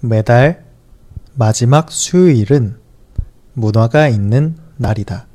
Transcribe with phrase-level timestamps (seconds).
[0.00, 0.64] 매달
[1.34, 2.80] 마지막 수요일은
[3.54, 5.26] 문화가 있는 날이다.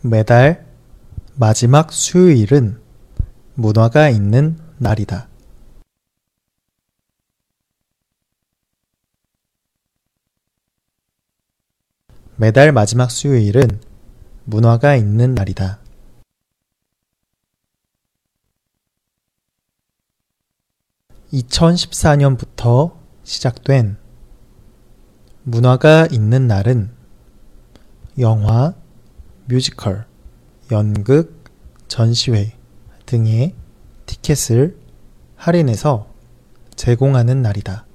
[0.00, 0.66] 매달
[1.34, 2.80] 마지막 수요일은
[3.54, 5.28] 문화가 있는 날이다.
[12.36, 13.82] 매달 마지막 수요일은
[14.44, 15.79] 문화가 있는 날이다.
[21.32, 23.96] 2014년부터 시작된
[25.42, 26.90] 문화가 있는 날은
[28.18, 28.74] 영화,
[29.46, 30.06] 뮤지컬,
[30.70, 31.44] 연극,
[31.88, 32.56] 전시회
[33.06, 33.54] 등의
[34.06, 34.78] 티켓을
[35.36, 36.08] 할인해서
[36.76, 37.86] 제공하는 날이다.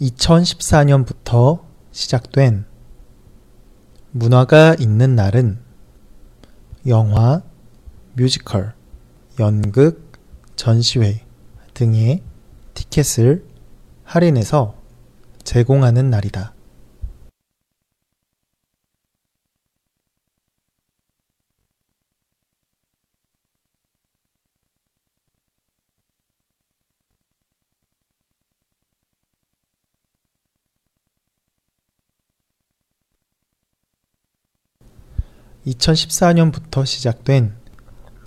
[0.00, 1.62] 2014년부터
[1.92, 2.64] 시작된
[4.12, 5.58] 문화가 있는 날은
[6.86, 7.42] 영화,
[8.14, 8.74] 뮤지컬,
[9.38, 10.12] 연극,
[10.56, 11.24] 전시회
[11.74, 12.22] 등의
[12.74, 13.44] 티켓을
[14.04, 14.74] 할인해서
[15.44, 16.54] 제공하는 날이다.
[35.66, 37.54] (2014년부터) 시작된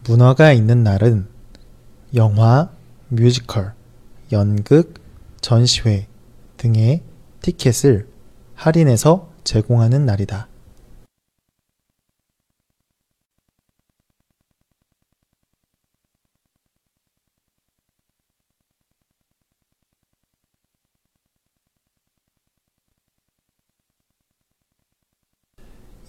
[0.08, 1.28] 문화가 있는 날은
[2.16, 2.70] 영화,
[3.10, 3.74] 뮤지컬,
[4.32, 5.02] 연극,
[5.42, 6.08] 전시회
[6.58, 7.02] 등의
[7.42, 8.08] 티켓을
[8.56, 10.48] 할인해서 제공하는 날이다.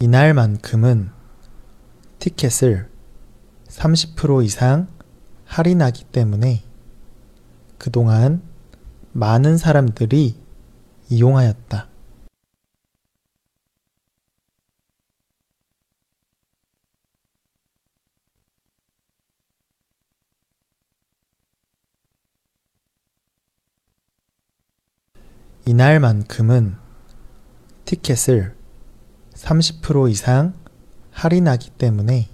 [0.00, 1.10] 이날만큼은
[2.19, 2.91] 티켓을
[3.69, 4.88] 30% 이상
[5.47, 6.62] 할인하기 때문에
[7.78, 8.43] 그동안
[9.12, 10.37] 많은 사람들이
[11.10, 11.88] 이용하였다.
[25.66, 26.76] 이날만큼은
[27.87, 28.64] 티켓을
[29.44, 30.55] 30% 이상
[31.10, 32.28] 할인하기 때문에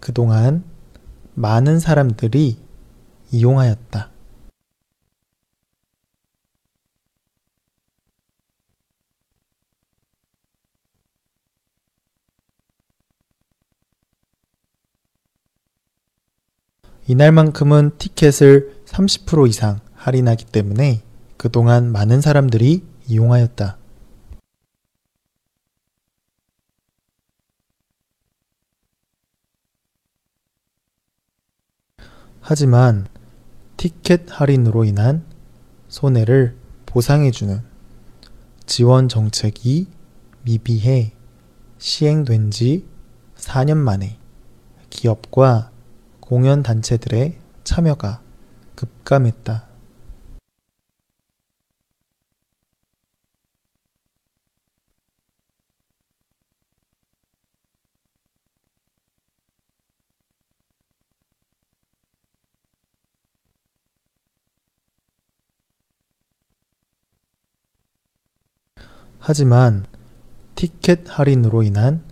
[0.00, 0.64] 그동안
[1.34, 2.56] 많은 사람들이
[3.30, 4.10] 이용하였다.
[17.06, 21.02] 이날만큼은 티켓을 30% 이상 할인하기 때문에
[21.36, 23.79] 그동안 많은 사람들이 이용하였다.
[32.50, 33.06] 하지만
[33.76, 35.24] 티켓 할인으로 인한
[35.86, 37.62] 손해를 보상해주는
[38.66, 39.86] 지원 정책이
[40.42, 41.12] 미비해
[41.78, 42.88] 시행된 지
[43.36, 44.18] 4년 만에
[44.90, 45.70] 기업과
[46.18, 48.20] 공연단체들의 참여가
[48.74, 49.69] 급감했다.
[69.20, 69.84] 하지만
[70.54, 72.02] 티켓 할인으로 인한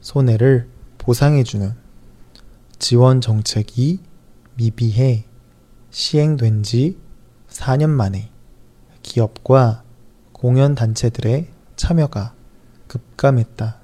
[0.00, 1.74] 손해를 보상해주는
[2.78, 4.00] 지원 정책이
[4.54, 5.24] 미비해
[5.90, 6.96] 시행된 지
[7.50, 8.30] 4년 만에
[9.02, 9.82] 기업과
[10.32, 12.34] 공연단체들의 참여가
[12.86, 13.83] 급감했다.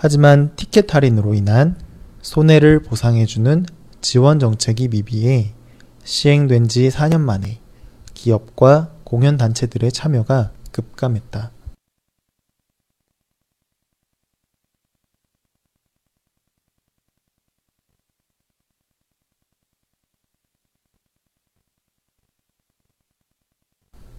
[0.00, 1.76] 하지만 티켓 할인으로 인한
[2.22, 3.66] 손해를 보상해주는
[4.00, 5.54] 지원 정책이 미비해
[6.04, 7.58] 시행된 지 4년 만에
[8.14, 11.50] 기업과 공연단체들의 참여가 급감했다.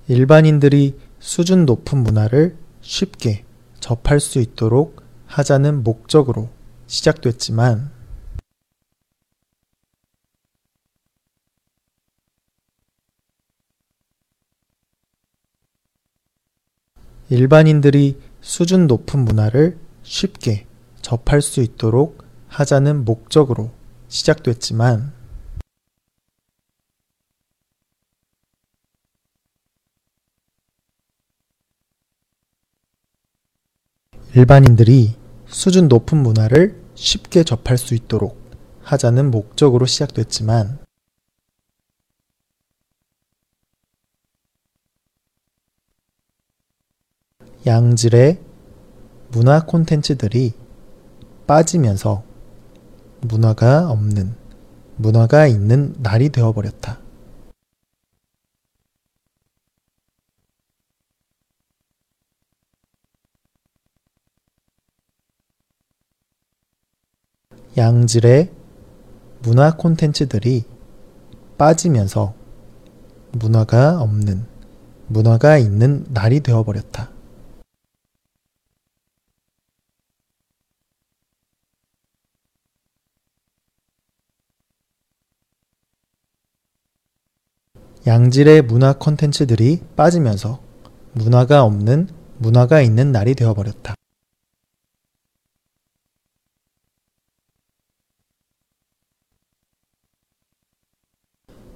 [0.09, 3.45] 일반인들이 수준 높은 문화를 쉽게
[3.79, 6.49] 접할 수 있도록 하자는 목적으로
[6.87, 7.91] 시작됐지만
[17.29, 20.65] 일반인들이 수준 높은 문화를 쉽게
[21.03, 23.69] 접할 수 있도록 하자는 목적으로
[24.07, 25.18] 시작됐지만
[34.39, 35.15] 일반인들이
[35.47, 38.39] 수준 높은 문화를 쉽게 접할 수 있도록
[38.83, 40.79] 하자는 목적으로 시작됐지만
[47.65, 48.39] 양질의
[49.31, 50.53] 문화 콘텐츠들이
[51.45, 52.23] 빠지면서
[53.19, 54.35] 문화가 없는,
[54.95, 56.98] 문화가 있는 날이 되어버렸다.
[67.79, 68.51] 양질의
[69.41, 70.65] 문화 콘텐츠들이
[71.57, 72.33] 빠지면서
[73.31, 74.45] 문화가 없는,
[75.07, 77.09] 문화가 있는 날이 되어버렸다.
[88.05, 90.59] 양질의 문화 콘텐츠들이 빠지면서
[91.13, 92.09] 문화가 없는
[92.39, 93.98] 문화가 있는 날이 되어버렸다.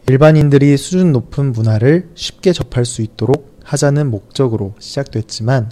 [0.05, 5.71] 일반인들이 수준 높은 문화를 쉽게 접할 수 있도록 하자는 목적으로 시작됐지만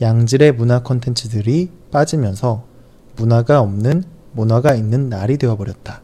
[0.00, 2.68] 양질의 문화 콘텐츠들이 빠지면서
[3.16, 6.02] 문화가 없는 문화가 있는 날이 되어버렸다.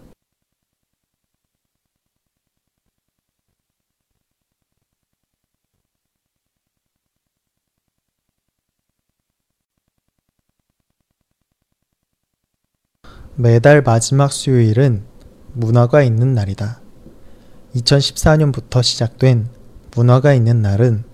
[13.36, 15.04] 매달 마지막 수요일은
[15.52, 16.89] 문화가 있는 날이다.
[17.74, 19.48] 2014년부터 시작된
[19.94, 21.04] 문화가 있는 날은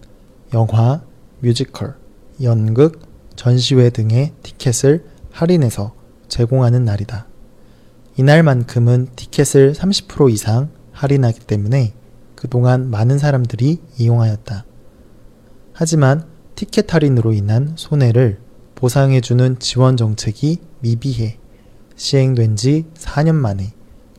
[0.55, 1.03] 영화,
[1.41, 1.97] 뮤지컬,
[2.43, 3.01] 연극,
[3.37, 5.95] 전시회 등의 티켓을 할인해서
[6.29, 7.27] 제공하는 날이다.
[8.17, 11.93] 이날만큼은 티켓을 30% 이상 할인하기 때문에
[12.35, 14.65] 그동안 많은 사람들이 이용하였다.
[15.75, 18.41] 하지만 티켓 할인으로 인한 손해를
[18.75, 21.39] 보상해주는 지원 정책이 미비해
[21.97, 23.73] 시행된 지 4년 만에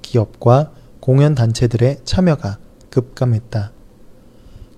[0.03, 0.71] 기업과
[1.07, 2.57] 공연 단체들의 참여가
[2.89, 3.71] 급감했다.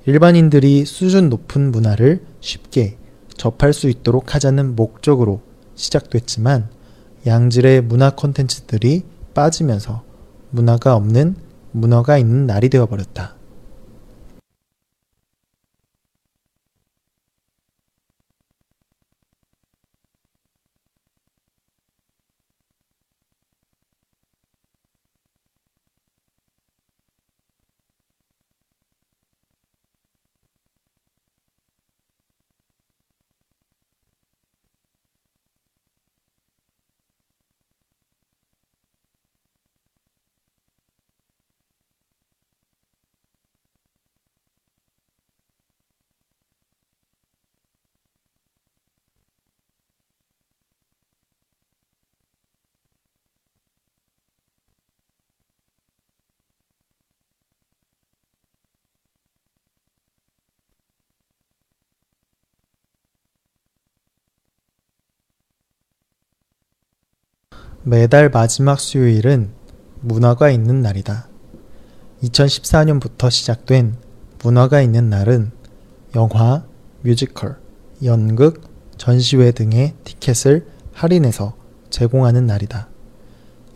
[0.05, 2.99] 일반인들이 수준 높은 문화를 쉽게
[3.35, 5.41] 접할 수 있도록 하자는 목적으로
[5.73, 6.69] 시작됐지만
[7.25, 10.03] 양질의 문화 콘텐츠들이 빠지면서
[10.51, 11.35] 문화가 없는
[11.71, 13.38] 문화가 있는 날이 되어버렸다.
[67.89, 69.49] 매달 마지막 수요일은
[70.01, 71.27] 문화가 있는 날이다.
[72.21, 73.95] 2014년부터 시작된
[74.43, 75.49] 문화가 있는 날은
[76.15, 76.63] 영화,
[77.01, 77.57] 뮤지컬,
[78.03, 78.61] 연극,
[78.97, 81.55] 전시회 등의 티켓을 할인해서
[81.89, 82.89] 제공하는 날이다.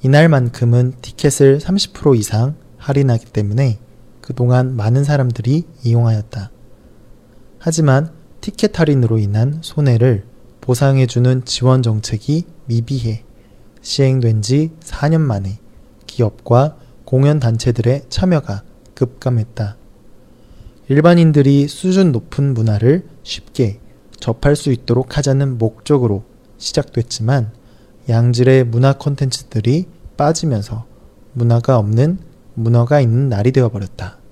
[0.04, 3.80] 이날만큼은 티켓을 30% 이상 할인하기 때문에
[4.22, 6.52] 그동안 많은 사람들이 이용하였다.
[7.58, 10.26] 하지만 티켓 할인으로 인한 손해를
[10.62, 13.24] 보상해주는 지원 정책이 미비해
[13.84, 15.60] 시행된 지 4년 만에
[16.08, 18.64] 기업과 공연단체들의 참여가
[18.96, 19.78] 급감했다.
[20.88, 23.80] 일반인들이 수준 높은 문화를 쉽게
[24.20, 26.24] 접할 수 있도록 하자는 목적으로
[26.58, 27.52] 시작됐지만
[28.10, 29.86] 양질의 문화 콘텐츠들이
[30.18, 30.86] 빠지면서
[31.34, 32.20] 문화가 없는
[32.54, 34.23] 문화가 있는 날이 되어버렸다.